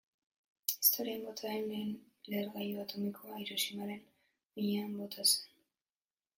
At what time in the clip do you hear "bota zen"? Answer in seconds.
5.05-5.41